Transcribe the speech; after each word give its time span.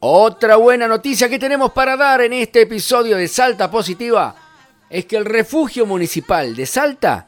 Otra 0.00 0.56
buena 0.56 0.86
noticia 0.86 1.28
que 1.28 1.38
tenemos 1.38 1.72
para 1.72 1.96
dar 1.96 2.20
en 2.22 2.32
este 2.32 2.62
episodio 2.62 3.16
de 3.16 3.26
Salta 3.26 3.70
Positiva 3.70 4.34
es 4.88 5.06
que 5.06 5.16
el 5.16 5.24
refugio 5.24 5.86
municipal 5.86 6.54
de 6.54 6.66
Salta 6.66 7.26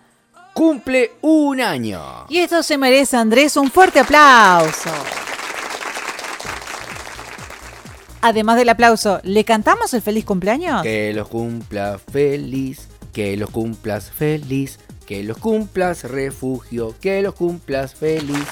cumple 0.55 1.13
un 1.21 1.61
año. 1.61 2.27
Y 2.29 2.39
esto 2.39 2.63
se 2.63 2.79
merece, 2.79 3.17
Andrés, 3.17 3.57
un 3.57 3.71
fuerte 3.71 4.01
aplauso. 4.01 4.91
Además 8.23 8.57
del 8.57 8.69
aplauso, 8.69 9.21
¿le 9.25 9.45
cantamos 9.45 9.93
el 9.95 10.03
feliz 10.03 10.25
cumpleaños? 10.25 10.83
Que 10.83 11.13
los 11.13 11.29
cumpla 11.29 11.99
feliz, 11.99 12.89
que 13.13 13.37
los 13.37 13.51
cumplas 13.51 14.11
feliz, 14.11 14.79
que 15.11 15.25
los 15.25 15.39
cumplas 15.39 16.05
refugio, 16.05 16.95
que 17.01 17.21
los 17.21 17.35
cumplas 17.35 17.97
feliz. 17.97 18.47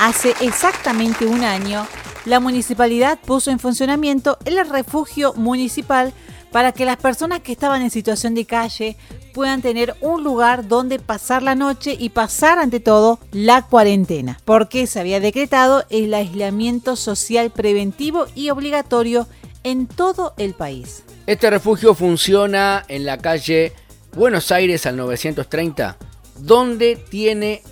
Hace 0.00 0.34
exactamente 0.40 1.26
un 1.26 1.44
año 1.44 1.86
la 2.24 2.40
municipalidad 2.40 3.20
puso 3.20 3.52
en 3.52 3.60
funcionamiento 3.60 4.36
el 4.44 4.68
refugio 4.68 5.32
municipal 5.34 6.12
para 6.50 6.72
que 6.72 6.84
las 6.84 6.96
personas 6.96 7.38
que 7.38 7.52
estaban 7.52 7.82
en 7.82 7.90
situación 7.90 8.34
de 8.34 8.46
calle 8.46 8.96
puedan 9.32 9.62
tener 9.62 9.94
un 10.00 10.24
lugar 10.24 10.66
donde 10.66 10.98
pasar 10.98 11.44
la 11.44 11.54
noche 11.54 11.96
y 11.96 12.08
pasar 12.08 12.58
ante 12.58 12.80
todo 12.80 13.20
la 13.30 13.62
cuarentena, 13.62 14.40
porque 14.44 14.88
se 14.88 14.98
había 14.98 15.20
decretado 15.20 15.84
el 15.90 16.12
aislamiento 16.14 16.96
social 16.96 17.52
preventivo 17.52 18.26
y 18.34 18.50
obligatorio 18.50 19.28
en 19.62 19.86
todo 19.86 20.34
el 20.36 20.54
país. 20.54 21.04
Este 21.28 21.48
refugio 21.48 21.94
funciona 21.94 22.84
en 22.88 23.06
la 23.06 23.18
calle 23.18 23.72
Buenos 24.14 24.52
Aires 24.52 24.84
al 24.84 24.98
930, 24.98 25.96
donde 26.40 26.96
tiene 27.08 27.62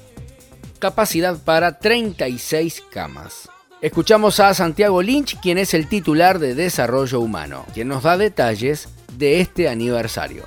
capacidad 0.79 1.37
para 1.37 1.79
36 1.79 2.83
camas. 2.91 3.51
Escuchamos 3.83 4.41
a 4.41 4.55
Santiago 4.55 5.03
Lynch, 5.03 5.39
quien 5.41 5.59
es 5.59 5.75
el 5.75 5.87
titular 5.87 6.39
de 6.39 6.55
Desarrollo 6.55 7.21
Humano, 7.21 7.67
quien 7.75 7.89
nos 7.89 8.05
da 8.05 8.17
detalles 8.17 8.89
de 9.19 9.43
este 9.43 9.69
aniversario. 9.69 10.45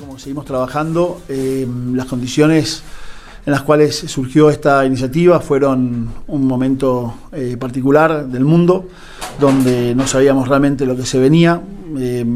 Como 0.00 0.18
seguimos 0.18 0.46
trabajando, 0.46 1.22
eh, 1.28 1.64
las 1.92 2.06
condiciones 2.06 2.82
en 3.46 3.52
las 3.52 3.62
cuales 3.62 3.96
surgió 3.96 4.50
esta 4.50 4.84
iniciativa 4.84 5.38
fueron 5.38 6.10
un 6.26 6.44
momento 6.44 7.14
eh, 7.30 7.56
particular 7.56 8.26
del 8.26 8.44
mundo, 8.44 8.88
donde 9.38 9.94
no 9.94 10.08
sabíamos 10.08 10.48
realmente 10.48 10.86
lo 10.86 10.96
que 10.96 11.06
se 11.06 11.20
venía, 11.20 11.62
eh, 11.96 12.26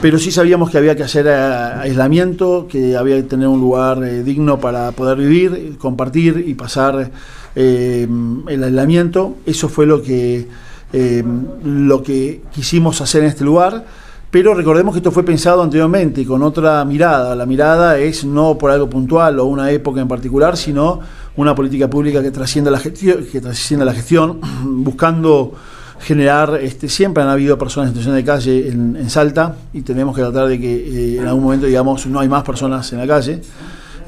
pero 0.00 0.18
sí 0.18 0.30
sabíamos 0.30 0.70
que 0.70 0.78
había 0.78 0.94
que 0.94 1.02
hacer 1.02 1.28
aislamiento, 1.28 2.66
que 2.68 2.96
había 2.96 3.16
que 3.16 3.24
tener 3.24 3.48
un 3.48 3.60
lugar 3.60 4.00
digno 4.24 4.60
para 4.60 4.92
poder 4.92 5.18
vivir, 5.18 5.76
compartir 5.78 6.44
y 6.46 6.54
pasar 6.54 7.10
eh, 7.56 8.06
el 8.48 8.64
aislamiento. 8.64 9.36
Eso 9.44 9.68
fue 9.68 9.86
lo 9.86 10.02
que, 10.02 10.46
eh, 10.92 11.24
lo 11.64 12.02
que 12.02 12.42
quisimos 12.52 13.00
hacer 13.00 13.22
en 13.22 13.28
este 13.28 13.44
lugar. 13.44 13.84
Pero 14.30 14.54
recordemos 14.54 14.92
que 14.92 14.98
esto 14.98 15.10
fue 15.10 15.24
pensado 15.24 15.62
anteriormente 15.62 16.24
con 16.26 16.42
otra 16.42 16.84
mirada. 16.84 17.34
La 17.34 17.46
mirada 17.46 17.98
es 17.98 18.24
no 18.24 18.58
por 18.58 18.70
algo 18.70 18.88
puntual 18.88 19.40
o 19.40 19.46
una 19.46 19.70
época 19.70 20.00
en 20.00 20.08
particular, 20.08 20.56
sino 20.56 21.00
una 21.36 21.54
política 21.54 21.88
pública 21.88 22.22
que 22.22 22.30
trascienda 22.30 22.70
la 22.70 22.78
gestión, 22.78 23.24
que 23.24 23.40
trascienda 23.40 23.86
la 23.86 23.94
gestión 23.94 24.40
buscando 24.64 25.54
generar, 26.00 26.58
este, 26.62 26.88
siempre 26.88 27.22
han 27.22 27.28
habido 27.28 27.58
personas 27.58 27.88
en 27.88 27.94
situación 27.94 28.16
de 28.16 28.24
calle 28.24 28.68
en, 28.68 29.10
Salta 29.10 29.56
y 29.72 29.82
tenemos 29.82 30.14
que 30.14 30.22
tratar 30.22 30.48
de 30.48 30.60
que 30.60 30.74
eh, 31.14 31.18
en 31.18 31.26
algún 31.26 31.44
momento, 31.44 31.66
digamos, 31.66 32.06
no 32.06 32.20
hay 32.20 32.28
más 32.28 32.42
personas 32.42 32.92
en 32.92 32.98
la 32.98 33.06
calle 33.06 33.40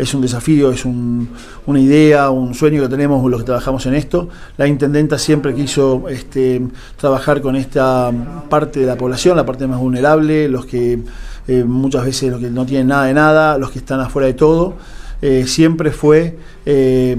es 0.01 0.15
un 0.15 0.23
desafío, 0.23 0.71
es 0.71 0.85
una 0.85 1.81
idea, 1.81 2.31
un 2.31 2.55
sueño 2.55 2.83
que 2.83 2.89
tenemos 2.89 3.29
los 3.31 3.41
que 3.41 3.47
trabajamos 3.47 3.85
en 3.87 3.95
esto. 3.95 4.29
La 4.57 4.67
intendenta 4.67 5.19
siempre 5.19 5.55
quiso 5.55 6.09
este, 6.09 6.63
trabajar 6.97 7.41
con 7.41 7.55
esta 7.57 8.11
parte 8.49 8.81
de 8.81 8.87
la 8.87 8.97
población, 8.97 9.37
la 9.37 9.45
parte 9.45 9.67
más 9.67 9.79
vulnerable, 9.79 10.49
los 10.49 10.65
que 10.65 11.01
eh, 11.49 11.65
muchas 11.65 12.05
veces 12.05 12.31
los 12.31 12.41
que 12.41 12.51
no 12.51 12.65
tienen 12.65 12.89
nada 12.89 13.05
de 13.05 13.15
nada, 13.15 13.59
los 13.59 13.71
que 13.71 13.81
están 13.81 14.01
afuera 14.01 14.27
de 14.27 14.35
todo. 14.35 14.77
Eh, 15.23 15.47
siempre 15.47 15.91
fue 15.91 16.39
eh, 16.65 17.17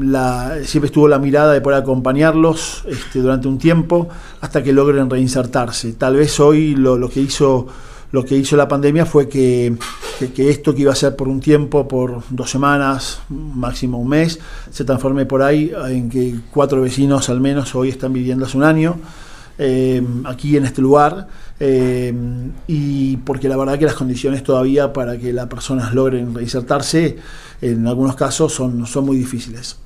la, 0.00 0.56
siempre 0.64 0.86
estuvo 0.86 1.06
la 1.06 1.18
mirada 1.18 1.52
de 1.52 1.60
poder 1.60 1.80
acompañarlos 1.80 2.84
este, 2.88 3.18
durante 3.18 3.46
un 3.46 3.58
tiempo 3.58 4.08
hasta 4.40 4.62
que 4.62 4.72
logren 4.72 5.10
reinsertarse. 5.10 5.92
Tal 5.92 6.16
vez 6.16 6.40
hoy 6.40 6.74
lo 6.74 7.08
que 7.10 7.20
hizo 7.20 7.66
lo 8.12 8.24
que 8.24 8.36
hizo 8.36 8.56
la 8.56 8.68
pandemia 8.68 9.04
fue 9.04 9.28
que, 9.28 9.76
esto 10.20 10.74
que 10.74 10.82
iba 10.82 10.92
a 10.92 10.94
ser 10.94 11.16
por 11.16 11.28
un 11.28 11.40
tiempo, 11.40 11.86
por 11.88 12.22
dos 12.30 12.50
semanas, 12.50 13.20
máximo 13.28 13.98
un 13.98 14.08
mes, 14.08 14.38
se 14.70 14.84
transforme 14.84 15.26
por 15.26 15.42
ahí 15.42 15.72
en 15.88 16.08
que 16.08 16.34
cuatro 16.50 16.80
vecinos 16.80 17.28
al 17.28 17.40
menos 17.40 17.74
hoy 17.74 17.90
están 17.90 18.12
viviendo 18.12 18.46
hace 18.46 18.56
un 18.56 18.64
año. 18.64 18.96
Eh, 19.58 20.06
aquí 20.26 20.54
en 20.58 20.66
este 20.66 20.82
lugar 20.82 21.28
eh, 21.58 22.12
y 22.66 23.16
porque 23.16 23.48
la 23.48 23.56
verdad 23.56 23.78
que 23.78 23.86
las 23.86 23.94
condiciones 23.94 24.42
todavía 24.42 24.92
para 24.92 25.16
que 25.16 25.32
las 25.32 25.46
personas 25.46 25.94
logren 25.94 26.34
reinsertarse 26.34 27.16
en 27.62 27.86
algunos 27.86 28.16
casos 28.16 28.52
son, 28.52 28.86
son 28.86 29.06
muy 29.06 29.16
difíciles. 29.16 29.78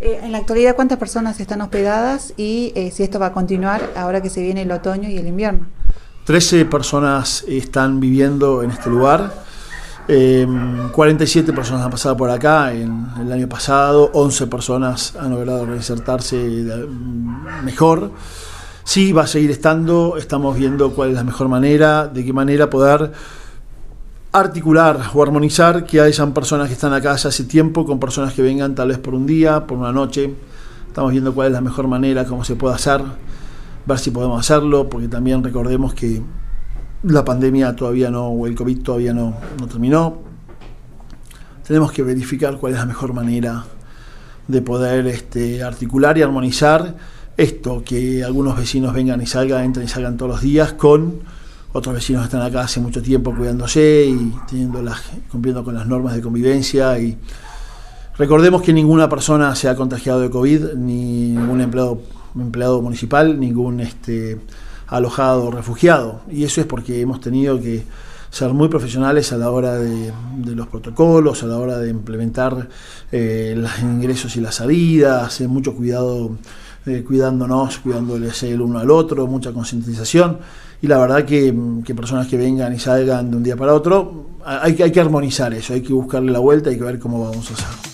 Eh, 0.00 0.20
en 0.22 0.32
la 0.32 0.38
actualidad, 0.38 0.74
¿cuántas 0.74 0.98
personas 0.98 1.38
están 1.38 1.60
hospedadas 1.60 2.32
y 2.38 2.72
si 2.92 3.02
esto 3.02 3.18
va 3.18 3.26
a 3.26 3.32
continuar 3.32 3.92
ahora 3.94 4.22
que 4.22 4.30
se 4.30 4.42
viene 4.42 4.62
el 4.62 4.70
otoño 4.70 5.08
y 5.08 5.18
el 5.18 5.26
invierno? 5.26 5.66
13 6.24 6.64
personas 6.64 7.44
están 7.46 8.00
viviendo 8.00 8.62
en 8.62 8.70
este 8.70 8.88
lugar. 8.90 9.45
47 10.06 11.50
em, 11.50 11.54
personas 11.54 11.84
han 11.84 11.90
pasado 11.90 12.16
por 12.16 12.30
acá 12.30 12.72
en, 12.72 13.06
el 13.20 13.32
año 13.32 13.48
pasado, 13.48 14.10
11 14.12 14.46
personas 14.46 15.16
han 15.16 15.30
logrado 15.30 15.66
reinsertarse 15.66 16.36
mejor. 17.64 18.12
Sí, 18.84 19.12
va 19.12 19.22
a 19.22 19.26
seguir 19.26 19.50
estando, 19.50 20.16
estamos 20.16 20.56
viendo 20.56 20.92
cuál 20.92 21.10
es 21.10 21.16
la 21.16 21.24
mejor 21.24 21.48
manera, 21.48 22.06
de 22.06 22.24
qué 22.24 22.32
manera 22.32 22.70
poder 22.70 23.10
articular 24.30 25.00
o 25.12 25.22
armonizar 25.22 25.84
que 25.84 26.00
hayan 26.00 26.32
personas 26.32 26.68
que 26.68 26.74
están 26.74 26.92
acá 26.92 27.12
hace 27.12 27.44
tiempo 27.44 27.84
con 27.84 27.98
personas 27.98 28.32
que 28.32 28.42
vengan 28.42 28.74
tal 28.74 28.88
vez 28.88 28.98
por 28.98 29.14
un 29.14 29.26
día, 29.26 29.66
por 29.66 29.78
una 29.78 29.92
noche. 29.92 30.32
Estamos 30.86 31.10
viendo 31.10 31.34
cuál 31.34 31.48
es 31.48 31.52
la 31.52 31.60
mejor 31.60 31.88
manera, 31.88 32.24
cómo 32.24 32.44
se 32.44 32.54
puede 32.54 32.74
hacer 32.74 33.02
ver 33.86 33.98
si 33.98 34.10
podemos 34.10 34.40
hacerlo, 34.40 34.88
porque 34.88 35.08
también 35.08 35.42
recordemos 35.42 35.94
que 35.94 36.20
la 37.06 37.24
pandemia 37.24 37.74
todavía 37.74 38.10
no, 38.10 38.28
o 38.28 38.46
el 38.46 38.54
COVID 38.54 38.82
todavía 38.82 39.12
no, 39.12 39.34
terminó. 39.68 40.18
Tenemos 41.66 41.92
que 41.92 42.02
verificar 42.02 42.56
cuál 42.58 42.74
es 42.74 42.78
la 42.78 42.86
mejor 42.86 43.12
manera 43.12 43.64
de 44.46 44.62
poder 44.62 45.06
este, 45.06 45.62
articular 45.62 46.16
y 46.18 46.22
armonizar 46.22 46.94
esto, 47.36 47.82
que 47.84 48.24
algunos 48.24 48.56
vecinos 48.56 48.94
vengan 48.94 49.20
y 49.20 49.26
salgan, 49.26 49.64
entren 49.64 49.86
y 49.86 49.88
salgan 49.88 50.16
todos 50.16 50.32
los 50.32 50.40
días, 50.40 50.72
con 50.74 51.20
otros 51.72 51.94
vecinos 51.94 52.22
que 52.22 52.26
están 52.26 52.42
acá 52.42 52.62
hace 52.62 52.80
mucho 52.80 53.02
tiempo 53.02 53.34
cuidándose 53.34 54.06
y 54.06 54.32
teniendo 54.48 54.82
las, 54.82 55.02
cumpliendo 55.30 55.62
con 55.64 55.74
las 55.74 55.86
normas 55.86 56.14
de 56.14 56.22
convivencia. 56.22 56.98
Y 56.98 57.18
recordemos 58.16 58.62
que 58.62 58.72
ninguna 58.72 59.08
persona 59.08 59.54
se 59.54 59.68
ha 59.68 59.74
contagiado 59.74 60.20
de 60.20 60.30
COVID, 60.30 60.74
ni 60.74 61.32
ningún 61.32 61.60
empleado 61.60 62.00
empleado 62.40 62.82
municipal, 62.82 63.38
ningún 63.38 63.80
este, 63.80 64.38
alojado 64.86 65.50
refugiado. 65.50 66.20
Y 66.30 66.44
eso 66.44 66.60
es 66.60 66.66
porque 66.66 67.00
hemos 67.00 67.20
tenido 67.20 67.60
que 67.60 67.84
ser 68.30 68.52
muy 68.52 68.68
profesionales 68.68 69.32
a 69.32 69.38
la 69.38 69.50
hora 69.50 69.76
de, 69.76 70.12
los 70.54 70.66
protocolos, 70.66 71.42
a 71.42 71.46
la 71.46 71.58
hora 71.58 71.78
de 71.78 71.90
implementar 71.90 72.68
eh, 73.10 73.54
los 73.56 73.78
ingresos 73.80 74.36
y 74.36 74.40
las 74.40 74.56
salidas, 74.56 75.40
mucho 75.42 75.74
cuidado, 75.74 76.36
eh, 76.86 77.02
cuidándonos, 77.06 77.78
cuidándoles 77.78 78.42
el 78.42 78.60
uno 78.60 78.78
al 78.78 78.90
otro, 78.90 79.26
mucha 79.26 79.52
concientización. 79.52 80.38
Y 80.82 80.86
la 80.86 80.98
verdad 80.98 81.24
que, 81.24 81.54
que, 81.84 81.94
personas 81.94 82.26
que 82.26 82.36
vengan 82.36 82.74
y 82.74 82.78
salgan 82.78 83.30
de 83.30 83.36
un 83.38 83.42
día 83.42 83.56
para 83.56 83.72
otro, 83.72 84.26
hay, 84.44 84.80
hay 84.82 84.92
que 84.92 85.00
armonizar 85.00 85.54
eso, 85.54 85.72
hay 85.72 85.80
que 85.80 85.92
buscarle 85.92 86.30
la 86.30 86.38
vuelta, 86.38 86.68
hay 86.70 86.76
que 86.76 86.84
ver 86.84 86.98
cómo 86.98 87.24
vamos 87.24 87.50
a 87.50 87.54
hacer. 87.54 87.85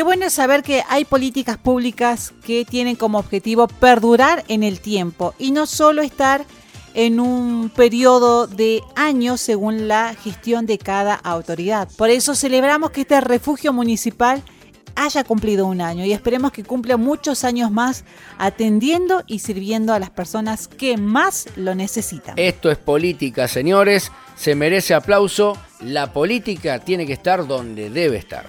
Qué 0.00 0.04
bueno 0.04 0.24
es 0.24 0.32
saber 0.32 0.62
que 0.62 0.82
hay 0.88 1.04
políticas 1.04 1.58
públicas 1.58 2.32
que 2.42 2.64
tienen 2.64 2.96
como 2.96 3.18
objetivo 3.18 3.68
perdurar 3.68 4.46
en 4.48 4.62
el 4.62 4.80
tiempo 4.80 5.34
y 5.38 5.50
no 5.50 5.66
solo 5.66 6.00
estar 6.00 6.46
en 6.94 7.20
un 7.20 7.68
periodo 7.68 8.46
de 8.46 8.80
años 8.96 9.42
según 9.42 9.88
la 9.88 10.14
gestión 10.14 10.64
de 10.64 10.78
cada 10.78 11.16
autoridad. 11.16 11.86
Por 11.98 12.08
eso 12.08 12.34
celebramos 12.34 12.92
que 12.92 13.02
este 13.02 13.20
refugio 13.20 13.74
municipal 13.74 14.42
haya 14.94 15.22
cumplido 15.22 15.66
un 15.66 15.82
año 15.82 16.06
y 16.06 16.14
esperemos 16.14 16.52
que 16.52 16.64
cumpla 16.64 16.96
muchos 16.96 17.44
años 17.44 17.70
más 17.70 18.06
atendiendo 18.38 19.22
y 19.26 19.40
sirviendo 19.40 19.92
a 19.92 19.98
las 19.98 20.08
personas 20.08 20.66
que 20.66 20.96
más 20.96 21.46
lo 21.56 21.74
necesitan. 21.74 22.38
Esto 22.38 22.70
es 22.70 22.78
política, 22.78 23.48
señores, 23.48 24.10
se 24.34 24.54
merece 24.54 24.94
aplauso, 24.94 25.58
la 25.80 26.10
política 26.10 26.78
tiene 26.78 27.04
que 27.04 27.12
estar 27.12 27.46
donde 27.46 27.90
debe 27.90 28.16
estar. 28.16 28.46